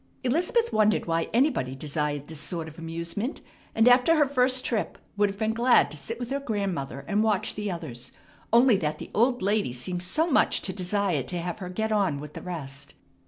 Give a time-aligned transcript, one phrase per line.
[0.23, 3.39] Elizabeth wondered why anybody desired this sort of amusement,
[3.75, 7.21] and after her first trip would have been glad to sit with her grandmother and
[7.21, 8.11] watch the others,
[8.51, 12.19] only that the old lady seemed so much to desire to have her get on
[12.19, 12.95] with the rest.